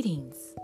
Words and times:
Greetings. 0.00 0.54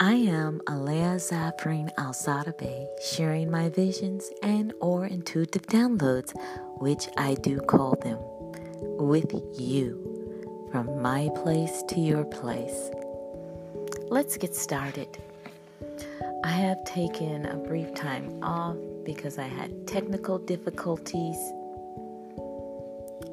I 0.00 0.12
am 0.12 0.60
Aaleyah 0.68 1.18
Zaffreen 1.18 1.92
Alzada 1.96 2.56
Bey, 2.56 2.86
sharing 3.02 3.50
my 3.50 3.70
visions 3.70 4.30
and 4.44 4.72
or 4.80 5.06
intuitive 5.06 5.62
downloads, 5.62 6.32
which 6.78 7.08
I 7.16 7.34
do 7.34 7.58
call 7.58 7.96
them, 7.96 8.18
with 9.04 9.34
you, 9.58 10.68
from 10.70 11.02
my 11.02 11.28
place 11.42 11.82
to 11.88 11.98
your 11.98 12.24
place. 12.24 12.90
Let's 14.10 14.36
get 14.36 14.54
started. 14.54 15.18
I 16.44 16.52
have 16.52 16.84
taken 16.84 17.46
a 17.46 17.56
brief 17.56 17.92
time 17.94 18.38
off 18.44 18.76
because 19.02 19.38
I 19.38 19.48
had 19.48 19.88
technical 19.88 20.38
difficulties 20.38 21.38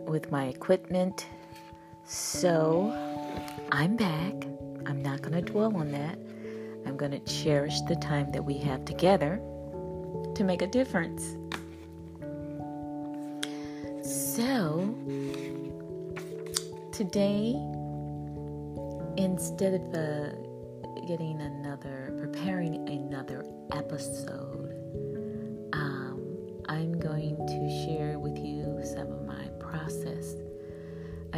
with 0.08 0.32
my 0.32 0.46
equipment. 0.46 1.28
So 2.10 2.94
I'm 3.70 3.98
back. 3.98 4.34
I'm 4.86 5.04
not 5.04 5.22
going 5.22 5.34
to 5.34 5.42
dwell 5.42 5.76
on 5.76 5.92
that. 5.92 6.18
I'm 6.86 6.96
going 6.96 7.12
to 7.12 7.20
cherish 7.20 7.82
the 7.82 7.98
time 7.98 8.32
that 8.32 8.46
we 8.46 8.58
have 8.60 8.86
together 8.86 9.42
to 10.36 10.44
make 10.46 10.62
a 10.62 10.68
difference. 10.68 11.36
So 14.08 14.96
today, 16.94 17.56
instead 19.18 19.74
of 19.74 19.94
uh, 19.94 20.30
getting 21.06 21.42
another, 21.42 22.16
preparing 22.18 22.88
another 22.88 23.46
episode, 23.74 24.67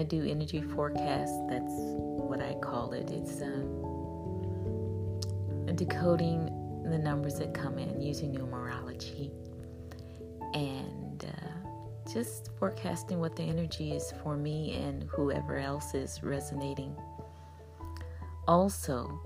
do 0.10 0.26
energy 0.26 0.62
forecasts. 0.62 1.38
That's 1.48 1.72
what 1.72 2.42
I 2.42 2.56
call 2.56 2.94
it. 2.94 3.12
It's 3.12 3.42
um, 3.42 5.20
decoding 5.76 6.46
the 6.90 6.98
numbers 6.98 7.36
that 7.36 7.54
come 7.54 7.78
in 7.78 8.02
using 8.02 8.34
numerology 8.34 9.32
and 10.56 11.24
uh, 11.26 12.12
just 12.12 12.50
forecasting 12.58 13.20
what 13.20 13.36
the 13.36 13.44
energy 13.44 13.92
is 13.92 14.12
for 14.24 14.36
me 14.36 14.74
and 14.74 15.04
whoever 15.04 15.58
else 15.58 15.94
is 15.94 16.24
resonating. 16.24 16.96
Also, 18.48 19.22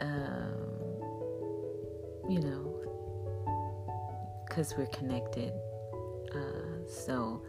um, 0.00 0.68
you 2.28 2.40
know, 2.40 2.74
because 4.46 4.76
we're 4.76 4.86
connected. 4.86 5.54
Uh, 6.34 6.86
so 6.86 7.42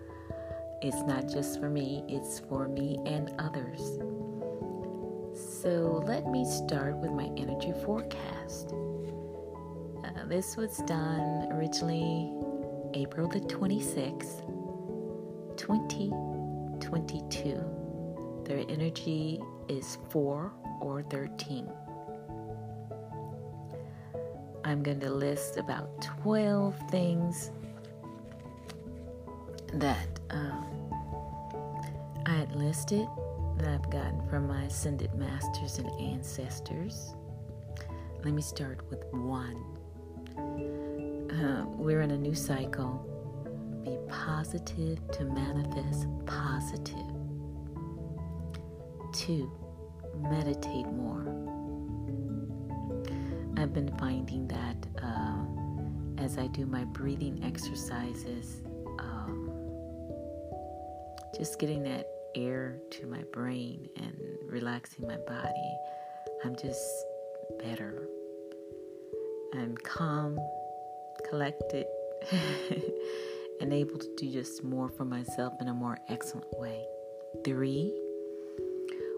it's 0.82 1.04
not 1.04 1.28
just 1.28 1.60
for 1.60 1.70
me, 1.70 2.04
it's 2.08 2.40
for 2.40 2.68
me 2.68 2.98
and 3.06 3.32
others. 3.40 4.00
So 5.62 6.04
let 6.06 6.26
me 6.28 6.46
start 6.46 6.98
with 6.98 7.12
my 7.12 7.30
energy 7.38 7.74
forecast. 7.86 8.74
Uh, 10.04 10.26
this 10.28 10.56
was 10.56 10.78
done 10.80 11.48
originally 11.52 12.34
April 12.94 13.28
the 13.28 13.40
26th, 13.42 14.46
2022. 15.58 18.44
Their 18.46 18.64
energy 18.70 19.42
is 19.68 19.98
4 20.10 20.54
or 20.82 21.04
13. 21.04 21.70
I'm 24.64 24.82
going 24.84 25.00
to 25.00 25.10
list 25.10 25.58
about 25.58 26.02
12 26.22 26.76
things 26.90 27.52
that 29.74 30.17
um, 30.30 30.66
I 32.26 32.32
had 32.32 32.56
listed 32.56 33.08
that 33.58 33.68
I've 33.68 33.90
gotten 33.90 34.28
from 34.30 34.48
my 34.48 34.64
ascended 34.64 35.14
masters 35.16 35.80
and 35.80 35.90
ancestors. 36.00 37.14
Let 38.24 38.34
me 38.34 38.42
start 38.42 38.82
with 38.90 39.04
one. 39.12 39.64
Uh, 41.32 41.66
we're 41.68 42.02
in 42.02 42.12
a 42.12 42.18
new 42.18 42.36
cycle. 42.36 43.04
Be 43.84 43.98
positive 44.12 45.00
to 45.12 45.24
manifest 45.26 46.08
positive. 46.26 47.06
Two, 49.14 49.52
meditate 50.22 50.88
more. 50.88 51.26
I've 53.58 53.74
been 53.74 53.92
finding 53.98 54.48
that 54.50 54.88
uh, 55.02 56.24
as 56.24 56.38
I 56.38 56.48
do 56.48 56.66
my 56.66 56.84
breathing 56.84 57.42
exercises, 57.44 58.62
just 61.38 61.60
getting 61.60 61.84
that 61.84 62.08
air 62.36 62.80
to 62.90 63.06
my 63.06 63.24
brain 63.32 63.88
and 63.98 64.18
relaxing 64.48 65.08
my 65.08 65.18
body, 65.18 65.78
I'm 66.44 66.56
just 66.56 66.84
better. 67.60 68.08
I'm 69.54 69.78
calm, 69.78 70.40
collected, 71.30 71.86
and 73.62 73.72
able 73.72 74.00
to 74.00 74.16
do 74.18 74.32
just 74.32 74.64
more 74.64 74.90
for 74.90 75.06
myself 75.06 75.54
in 75.62 75.68
a 75.68 75.74
more 75.74 75.98
excellent 76.10 76.48
way. 76.58 76.86
Three, 77.46 77.94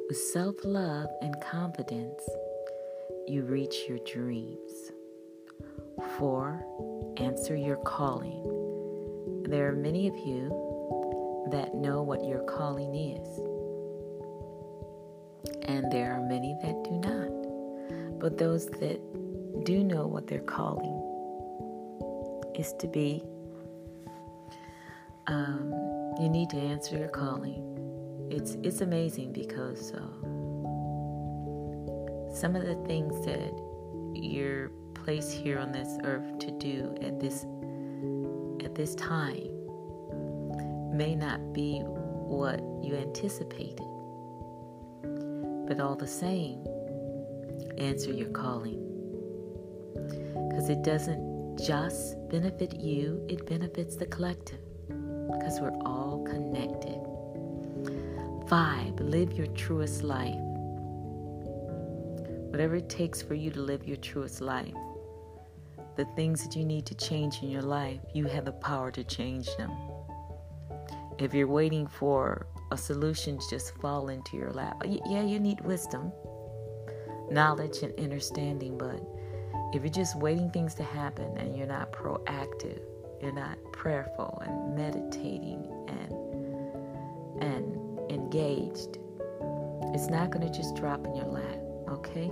with 0.10 0.18
self 0.18 0.56
love 0.66 1.08
and 1.22 1.36
confidence, 1.42 2.22
you 3.28 3.44
reach 3.44 3.86
your 3.88 4.00
dreams. 4.06 4.92
Four, 6.18 6.66
answer 7.18 7.56
your 7.56 7.78
calling. 7.78 8.44
There 9.48 9.70
are 9.70 9.76
many 9.76 10.08
of 10.08 10.16
you 10.16 10.70
that 11.52 11.76
know 11.76 12.02
what 12.02 12.24
your 12.24 12.40
calling 12.44 12.96
is. 12.96 13.28
And 15.64 15.92
there 15.92 16.14
are 16.14 16.22
many 16.22 16.56
that 16.62 16.84
do 16.84 16.92
not. 16.92 18.20
But 18.20 18.38
those 18.38 18.66
that 18.68 19.00
do 19.66 19.84
know 19.84 20.08
what 20.08 20.28
their 20.28 20.42
calling 20.42 21.06
is 22.56 22.74
to 22.80 22.88
be, 22.88 23.24
um, 25.28 25.72
you 26.20 26.28
need 26.30 26.50
to 26.50 26.58
answer 26.58 26.98
your 26.98 27.08
calling. 27.08 27.66
It's 28.30 28.58
it's 28.64 28.82
amazing 28.82 29.32
because 29.34 29.94
uh, 29.94 30.00
some 32.36 32.56
of 32.56 32.66
the 32.66 32.76
things 32.86 33.26
that 33.26 33.52
you're 34.14 34.70
placed 34.94 35.32
here 35.32 35.60
on 35.60 35.72
this 35.72 35.98
earth 36.04 36.40
to 36.40 36.52
do 36.52 36.96
at 37.02 37.20
this 37.20 37.46
at 38.64 38.76
this 38.76 38.96
time 38.96 39.59
may 41.00 41.16
not 41.16 41.54
be 41.54 41.80
what 41.80 42.60
you 42.84 42.94
anticipated. 42.94 43.88
But 45.66 45.80
all 45.80 45.96
the 45.96 46.06
same, 46.06 46.62
answer 47.78 48.12
your 48.12 48.28
calling. 48.32 48.82
Because 50.50 50.70
it 50.70 50.84
doesn't 50.84 51.58
just 51.58 52.18
benefit 52.28 52.76
you, 52.76 53.26
it 53.30 53.46
benefits 53.46 53.96
the 53.96 54.08
collective. 54.08 54.60
Because 54.90 55.62
we're 55.62 55.80
all 55.86 56.22
connected. 56.28 57.00
Five, 58.50 59.00
live 59.00 59.32
your 59.32 59.48
truest 59.48 60.04
life. 60.04 60.36
Whatever 62.52 62.76
it 62.76 62.90
takes 62.90 63.22
for 63.22 63.36
you 63.36 63.52
to 63.52 63.62
live 63.62 63.88
your 63.88 63.96
truest 63.98 64.42
life, 64.42 64.74
the 65.96 66.04
things 66.18 66.44
that 66.44 66.58
you 66.58 66.66
need 66.66 66.86
to 66.88 66.96
change 66.96 67.42
in 67.42 67.50
your 67.50 67.62
life, 67.62 68.02
you 68.14 68.26
have 68.26 68.44
the 68.44 68.52
power 68.52 68.92
to 68.92 69.06
change 69.06 69.48
them. 69.56 69.72
If 71.20 71.34
you're 71.34 71.48
waiting 71.48 71.86
for 71.86 72.48
a 72.72 72.78
solution 72.78 73.38
to 73.38 73.50
just 73.50 73.76
fall 73.76 74.08
into 74.08 74.38
your 74.38 74.52
lap, 74.52 74.82
yeah, 74.86 75.22
you 75.22 75.38
need 75.38 75.60
wisdom, 75.62 76.14
knowledge, 77.30 77.80
and 77.84 77.94
understanding. 78.00 78.78
But 78.78 79.02
if 79.74 79.84
you're 79.84 79.92
just 79.92 80.18
waiting 80.18 80.50
things 80.50 80.76
to 80.76 80.84
happen 80.84 81.38
and 81.38 81.58
you're 81.58 81.68
not 81.68 81.92
proactive, 81.92 82.80
you're 83.22 83.34
not 83.34 83.58
prayerful 83.74 84.42
and 84.46 84.78
meditating 84.78 85.68
and 85.90 86.14
and 87.44 88.00
engaged, 88.10 88.98
it's 89.94 90.08
not 90.08 90.30
going 90.30 90.50
to 90.50 90.58
just 90.58 90.78
drop 90.78 91.06
in 91.06 91.16
your 91.16 91.26
lap. 91.26 91.60
Okay. 91.90 92.32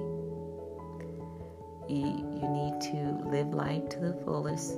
You, 1.89 2.05
you 2.05 2.47
need 2.49 2.81
to 2.91 3.21
live 3.29 3.53
life 3.53 3.89
to 3.89 3.99
the 3.99 4.13
fullest. 4.23 4.75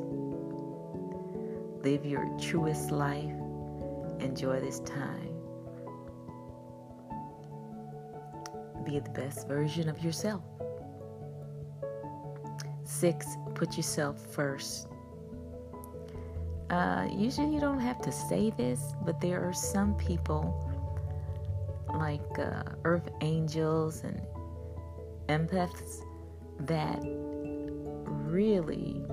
Live 1.84 2.06
your 2.06 2.28
truest 2.40 2.90
life 2.92 3.34
Enjoy 4.20 4.60
this 4.60 4.80
time. 4.82 5.34
Be 8.86 9.00
the 9.00 9.10
best 9.12 9.48
version 9.48 9.90
of 9.90 10.04
yourself. 10.04 10.44
Six, 12.84 13.26
put 13.56 13.78
yourself 13.78 14.20
first. 14.34 14.88
Uh, 16.70 17.08
usually, 17.12 17.54
you 17.54 17.60
don't 17.60 17.80
have 17.80 18.02
to 18.02 18.12
say 18.12 18.52
this, 18.58 18.94
but 19.06 19.20
there 19.22 19.44
are 19.48 19.54
some 19.54 19.96
people 19.96 20.66
like 21.96 22.40
uh, 22.40 22.64
earth 22.84 23.10
angels 23.22 24.04
and 24.04 24.22
empaths 25.28 26.04
that 26.60 27.00
really, 28.30 29.04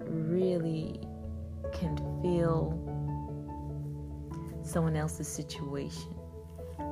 really 0.00 1.00
can 1.72 1.96
feel 2.22 2.87
someone 4.68 4.96
else's 4.96 5.28
situation 5.28 6.14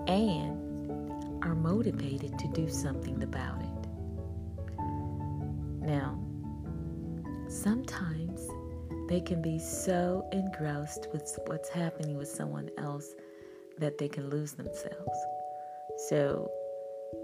and 0.06 1.44
are 1.44 1.54
motivated 1.54 2.38
to 2.38 2.48
do 2.48 2.68
something 2.68 3.22
about 3.22 3.60
it. 3.60 3.88
Now, 5.80 6.18
sometimes 7.48 8.48
they 9.08 9.20
can 9.20 9.40
be 9.40 9.58
so 9.58 10.26
engrossed 10.32 11.08
with 11.12 11.38
what's 11.46 11.68
happening 11.68 12.16
with 12.16 12.28
someone 12.28 12.70
else 12.78 13.14
that 13.78 13.98
they 13.98 14.08
can 14.08 14.30
lose 14.30 14.52
themselves. 14.52 15.18
So 16.08 16.50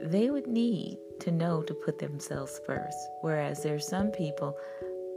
they 0.01 0.31
would 0.31 0.47
need 0.47 0.99
to 1.21 1.33
know 1.33 1.63
to 1.63 1.75
put 1.75 1.99
themselves 1.99 2.61
first. 2.67 2.99
Whereas 3.23 3.63
there's 3.63 3.87
some 3.87 4.11
people 4.11 4.57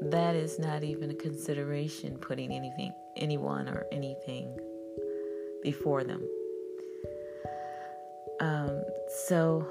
that 0.01 0.35
is 0.35 0.59
not 0.59 0.83
even 0.83 1.11
a 1.11 1.15
consideration 1.15 2.17
putting 2.17 2.51
anything 2.51 2.93
anyone 3.15 3.69
or 3.69 3.85
anything 3.91 4.57
before 5.65 6.03
them. 6.03 6.21
Um, 8.39 8.83
so, 9.27 9.67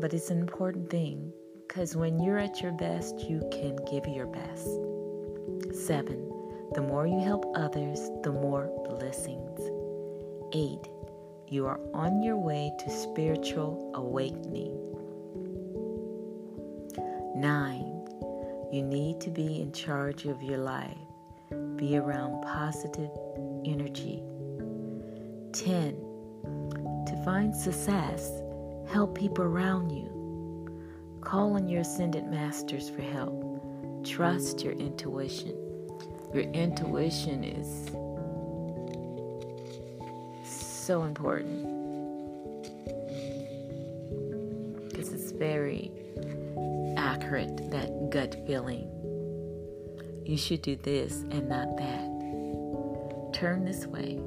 but 0.00 0.12
it's 0.12 0.30
an 0.30 0.40
important 0.40 0.90
thing 0.90 1.32
because 1.66 1.94
when 1.94 2.18
you're 2.18 2.38
at 2.38 2.60
your 2.60 2.72
best, 2.72 3.20
you 3.20 3.48
can 3.52 3.76
give 3.88 4.08
your 4.08 4.26
best. 4.26 4.66
Seven, 5.86 6.18
the 6.74 6.82
more 6.82 7.06
you 7.06 7.20
help 7.20 7.44
others, 7.54 8.10
the 8.24 8.32
more 8.32 8.66
blessings. 8.88 9.60
Eight, 10.52 10.84
you 11.46 11.66
are 11.66 11.78
on 11.94 12.24
your 12.24 12.38
way 12.38 12.72
to 12.80 12.90
spiritual 12.90 13.92
awakening. 13.94 14.74
Nine, 17.36 18.04
you 18.72 18.82
need 18.82 19.20
to 19.20 19.30
be 19.30 19.60
in 19.60 19.70
charge 19.70 20.24
of 20.24 20.42
your 20.42 20.58
life. 20.58 20.96
Be 21.76 21.96
around 21.98 22.42
positive 22.42 23.10
energy. 23.64 24.24
10. 25.64 25.94
To 27.06 27.22
find 27.24 27.54
success, 27.54 28.30
help 28.88 29.16
people 29.16 29.44
around 29.44 29.90
you. 29.90 30.12
Call 31.22 31.54
on 31.54 31.68
your 31.68 31.80
ascended 31.80 32.26
masters 32.26 32.90
for 32.90 33.02
help. 33.02 33.42
Trust 34.04 34.62
your 34.62 34.74
intuition. 34.74 35.56
Your 36.34 36.44
intuition 36.44 37.42
is 37.42 37.86
so 40.44 41.04
important 41.04 41.62
because 44.88 45.12
it's 45.12 45.32
very 45.32 45.90
accurate, 46.96 47.70
that 47.70 48.10
gut 48.10 48.36
feeling. 48.46 48.90
You 50.24 50.36
should 50.36 50.62
do 50.62 50.76
this 50.76 51.22
and 51.30 51.48
not 51.48 51.76
that. 51.78 53.32
Turn 53.32 53.64
this 53.64 53.86
way. 53.86 54.20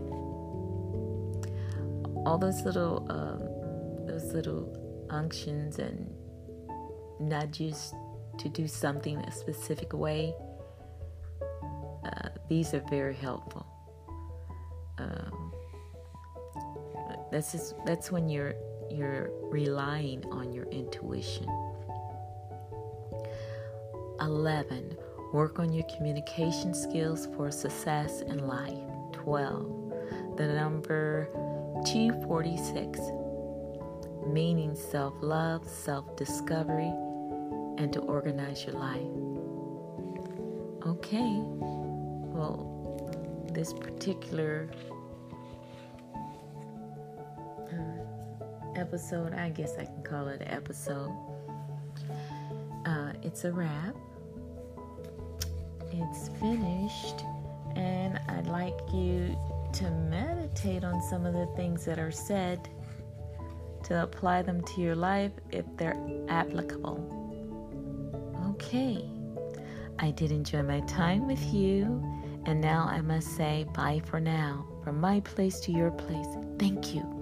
All 2.29 2.37
those 2.37 2.61
little, 2.61 3.07
um, 3.09 4.05
those 4.05 4.31
little 4.33 5.07
unctions 5.09 5.79
and 5.79 6.07
nudges 7.19 7.91
to 8.37 8.47
do 8.49 8.67
something 8.67 9.17
a 9.17 9.31
specific 9.31 9.93
way. 9.93 10.35
Uh, 12.05 12.29
these 12.47 12.75
are 12.75 12.83
very 12.87 13.15
helpful. 13.15 13.65
Um, 14.99 15.51
that's 17.31 17.51
just 17.51 17.73
that's 17.83 18.11
when 18.11 18.29
you're 18.29 18.53
you're 18.91 19.31
relying 19.49 20.23
on 20.31 20.53
your 20.53 20.65
intuition. 20.65 21.47
11. 24.21 24.95
Work 25.33 25.57
on 25.57 25.73
your 25.73 25.85
communication 25.97 26.75
skills 26.75 27.27
for 27.35 27.49
success 27.49 28.21
in 28.21 28.45
life. 28.45 28.77
12. 29.13 30.37
The 30.37 30.47
number 30.47 31.27
246. 31.85 32.99
Meaning 34.27 34.75
self 34.75 35.13
love, 35.21 35.67
self 35.67 36.15
discovery, 36.15 36.91
and 37.77 37.91
to 37.93 37.99
organize 38.01 38.65
your 38.65 38.75
life. 38.75 39.01
Okay, 40.85 41.39
well, 42.33 43.47
this 43.53 43.73
particular 43.73 44.69
uh, 47.71 48.79
episode, 48.79 49.33
I 49.33 49.49
guess 49.49 49.75
I 49.77 49.85
can 49.85 50.03
call 50.03 50.27
it 50.27 50.41
an 50.41 50.47
episode. 50.49 51.11
Uh, 52.85 53.13
it's 53.23 53.45
a 53.45 53.51
wrap 53.51 53.95
it's 55.91 56.29
finished, 56.39 57.25
and 57.75 58.19
I'd 58.27 58.47
like 58.47 58.77
you 58.93 59.35
to 59.73 59.89
meditate 59.91 60.83
on 60.83 61.01
some 61.01 61.25
of 61.25 61.33
the 61.33 61.47
things 61.55 61.85
that 61.85 61.99
are 61.99 62.11
said 62.11 62.69
to 63.83 64.03
apply 64.03 64.41
them 64.41 64.61
to 64.63 64.81
your 64.81 64.95
life 64.95 65.31
if 65.51 65.65
they're 65.77 65.97
applicable. 66.27 67.15
Okay, 68.51 69.09
I 69.99 70.11
did 70.11 70.31
enjoy 70.31 70.63
my 70.63 70.81
time 70.81 71.27
with 71.27 71.53
you, 71.53 72.03
and 72.45 72.59
now 72.61 72.87
I 72.89 73.01
must 73.01 73.35
say 73.35 73.65
bye 73.73 74.01
for 74.05 74.19
now. 74.19 74.65
From 74.83 74.99
my 74.99 75.19
place 75.21 75.59
to 75.61 75.71
your 75.71 75.91
place, 75.91 76.27
thank 76.57 76.93
you. 76.93 77.18